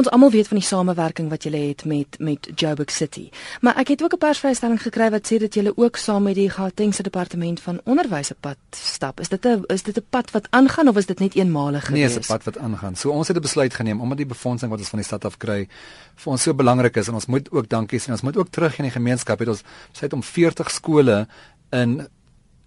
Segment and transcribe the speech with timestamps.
[0.00, 3.28] ons almal weet van die samewerking wat julle het met met Joburg City.
[3.60, 6.50] Maar ek het ook 'n persvrystelling gekry wat sê dat julle ook saam met die
[6.50, 9.20] Gautengse departement van onderwys op pad stap.
[9.20, 12.08] Is dit 'n is dit 'n pad wat aangaan of is dit net eenmalig gewees?
[12.08, 12.96] Nee, is 'n pad wat aangaan.
[12.96, 15.36] So ons het 'n besluit geneem omdat die befondsing wat ons van die stad af
[15.36, 15.68] kry
[16.14, 18.10] vir ons so belangrik is en ons moet ook dankie sê.
[18.10, 19.38] Ons moet ook terug in die gemeenskap.
[19.38, 19.62] Het ons
[19.92, 21.26] sê om 40 skole
[21.70, 22.08] in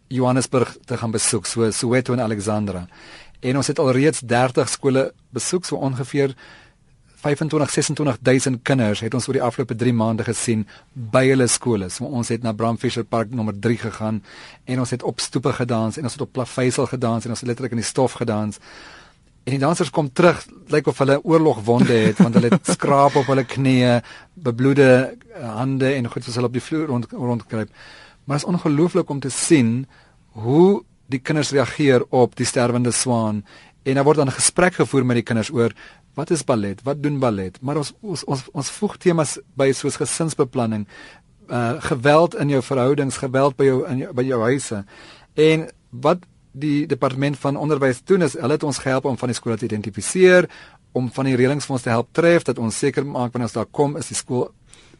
[0.08, 2.88] Johannesburg te gaan besoek, so Soweto en Alexandra.
[3.40, 6.36] En ons het alreeds 30 skole besoek, so ongeveer
[7.24, 11.88] 25 26000 kinders het ons oor die afgelope 3 maande gesien by hulle skole.
[11.90, 14.20] So ons het na Bram Fisher Park nommer 3 gegaan
[14.66, 17.50] en ons het op stoepe gedans en ons het op Plaveisel gedans en ons het
[17.50, 18.60] letterlik in die stof gedans.
[19.44, 23.28] En die dansers kom terug, lyk of hulle oorlogwonde het want hulle het skraap op
[23.32, 23.98] hulle knieë,
[24.34, 24.90] bebloede
[25.40, 27.72] hande en goed soos hulle op die vloer rond rondkruip.
[28.24, 29.86] Maar dit is ongelooflik om te sien
[30.44, 33.44] hoe die kinders reageer op die sterwende swaan
[33.84, 35.72] en daar word dan 'n gesprek gevoer met die kinders oor
[36.16, 36.82] wat is ballet?
[36.84, 37.62] Wat doen ballet?
[37.62, 40.88] Maar ons ons ons, ons voeg temas by soos gesinsbeplanning,
[41.50, 44.86] uh geweld in jou verhoudings, geweld by jou in jou, by jou huise.
[45.34, 46.20] En wat
[46.52, 49.66] die departement van onderwys doen is hulle het ons gehelp om van die skole te
[49.66, 50.50] identifiseer,
[50.92, 53.58] om van die reëlings vir ons te help tref dat ons seker maak wanneer ons
[53.58, 54.52] daar kom is die skool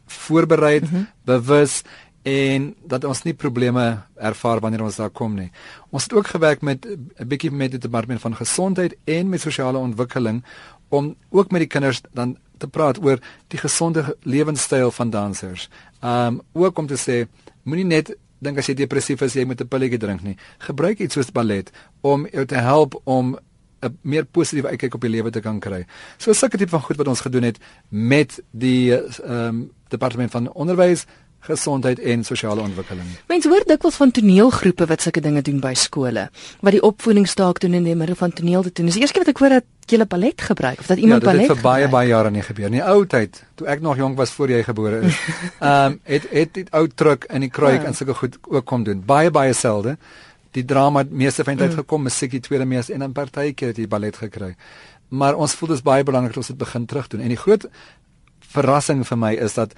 [0.06, 1.08] voorberei, mm -hmm.
[1.26, 1.84] bewus
[2.24, 3.84] en dat ons nie probleme
[4.16, 5.50] ervaar wanneer ons daar kom nie.
[5.92, 9.78] Ons het ook gewerk met 'n bietjie met die departement van gesondheid en met sosiale
[9.78, 10.44] ontwikkeling
[10.90, 15.70] om ook met die kinders dan te praat oor die gesonde lewenstyl van dansers.
[16.02, 17.28] Um ook om te sê
[17.64, 20.38] moenie net dink as jy depressief is jy moet 'n pilletjie drink nie.
[20.58, 21.72] Gebruik iets soos ballet
[22.02, 23.38] om jou te help om
[23.82, 25.86] 'n meer positiewe uitkyk op die lewe te kan kry.
[26.18, 30.52] So sulke tipe van goed wat ons gedoen het met die ehm um, departement van
[30.54, 31.06] onderwys
[31.44, 33.08] gesondheid en sosiale ontwikkeling.
[33.28, 36.28] Mense hoor dikwels van toneelgroepe wat sulke dinge doen by skole,
[36.64, 38.92] wat die opvoedingsstaak doen in die middel van toneel te doen.
[38.92, 41.50] Dis eers keer wat ek hoor dat jy ballet gebruik of dat iemand ja, ballet
[41.50, 41.50] gebruik.
[41.50, 42.84] Ja, dit het vir baie baie jare nie gebeur nie.
[42.84, 45.18] Ou tyd, toe ek nog jonk was voor jy gebore is.
[45.60, 47.88] Ehm um, het het die ou truck in die kruik ja.
[47.88, 49.04] en sulke goed ook kom doen.
[49.06, 49.98] Baie baie selde.
[50.54, 51.82] Die drama meeste van tyd mm.
[51.82, 54.56] gekom, musiek die tweede meeste en 'n partykeer het jy ballet gekry.
[55.10, 57.22] Maar ons voel dit is baie belangrik dat ons dit begin terug doen.
[57.22, 57.68] En die groot
[58.54, 59.74] verrassing vir my is dat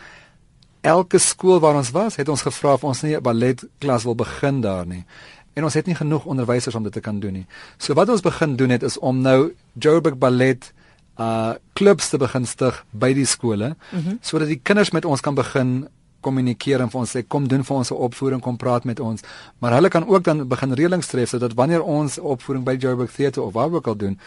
[0.86, 4.62] elke skool waar ons was, het ons gevra of ons nie 'n balletklas wil begin
[4.62, 5.06] daar nie.
[5.54, 7.46] En ons het nie genoeg onderwysers om dit te kan doen nie.
[7.78, 10.74] So wat ons begin doen het is om nou Joburg Ballet
[11.18, 14.18] uh klubs te begin stig by die skole mm -hmm.
[14.22, 15.88] sodat die kinders met ons kan begin
[16.26, 19.22] kommunikeer en vir ons sê kom doen vir ons 'n opvoering, kom praat met ons.
[19.60, 23.42] Maar hulle kan ook dan begin reëlings tref sodat wanneer ons opvoering by Joburg Theatre
[23.42, 24.20] of waar ook al doen,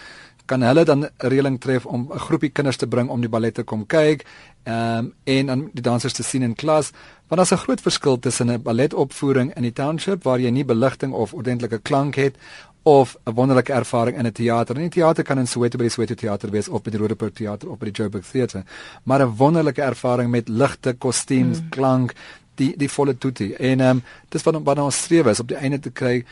[0.49, 3.55] kan hulle dan 'n reëling tref om 'n groepie kinders te bring om die ballet
[3.55, 4.25] te kom kyk
[4.65, 6.93] ehm um, en dan die dansers te sien in klas
[7.29, 11.13] want daar's 'n groot verskil tussen 'n balletopvoering in die township waar jy nie beligting
[11.13, 12.35] of ordentlike klank het
[12.83, 14.77] of 'n wonderlike ervaring in 'n teater.
[14.77, 17.35] In 'n teater kan in Soweto by die Soweto teater wees of by die Roodepoort
[17.35, 18.63] teater of by die Joburg theater.
[19.03, 21.69] Maar 'n wonderlike ervaring met ligte, kostuums, mm.
[21.69, 22.15] klank,
[22.55, 23.57] die die volle toetie.
[23.57, 26.25] En ehm um, dis wat wat ons streef is op die einde te kry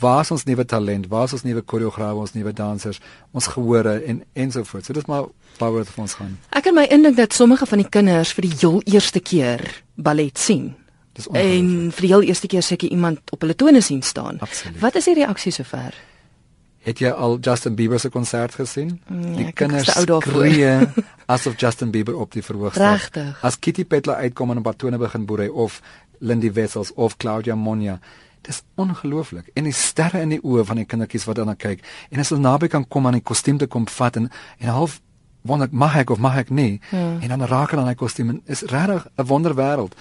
[0.00, 3.00] waar is ons nuwe talent, waar is ons nuwe koreograwe, ons nuwe dansers,
[3.32, 4.86] ons gehore en ensovoorts.
[4.86, 5.28] So dis maar
[5.58, 6.34] waar wat vir ons gaan.
[6.50, 9.62] Ek kan my indink dat sommige van die kinders vir die heel eerste keer
[9.94, 10.74] ballet sien.
[11.16, 14.40] Dis en vir die heel eerste keer seker iemand op hulle tone sien staan.
[14.44, 14.80] Absoluut.
[14.82, 15.96] Wat is die reaksie sover?
[16.86, 19.00] Het jy al Justin Bieber se konsert gesien?
[19.10, 20.74] Nee, die kinders skree
[21.34, 23.00] asof Justin Bieber op die verhoog staan.
[23.00, 23.40] Regtig.
[23.42, 25.80] As Kitty Petla uitkom en 'n batone begin boerei of
[26.18, 27.98] Lindy Wessels of Claudia Monia
[28.46, 29.50] Dis ongelooflik.
[29.54, 32.44] En die sterre in die oë van die kindertjies wat daarna kyk en as hulle
[32.44, 35.00] naby kan kom aan die kostuum te kom vat en en half
[35.46, 37.22] wonder mag ek of mag ek nie hmm.
[37.22, 39.94] en dan raak hulle aan die kostuum en is regtig 'n wonderwêreld.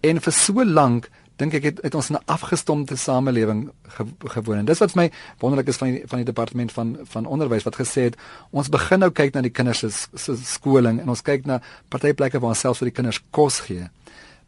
[0.00, 4.58] En vir so lank dink ek het, het ons 'n afgestomde samelewing ge, gewoon.
[4.58, 7.62] En dis wat vir my wonderlik is van die van die departement van van onderwys
[7.62, 8.16] wat gesê het
[8.50, 9.78] ons begin nou kyk na die kinders
[10.14, 13.90] se skoling en ons kyk na partyplekke waar ons selfs vir die kinders kos gee.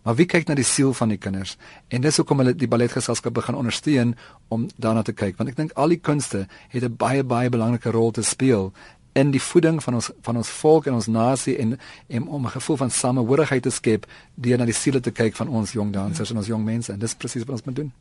[0.02, 1.56] Maar wie kyk na die siel van die kinders?
[1.88, 4.16] En dis hoekom hulle die balletgeselskap begin ondersteun
[4.48, 7.90] om daarna te kyk, want ek dink al die kunste het 'n baie baie belangrike
[7.90, 8.72] rol te speel
[9.12, 11.78] in die voeding van ons van ons volk en ons nasie en,
[12.08, 15.48] en om 'n gevoel van samehorigheid te skep deur na die siele te kyk van
[15.48, 16.92] ons jong dansers en ons jong mense.
[16.92, 17.92] En dis presies wat ons moet doen.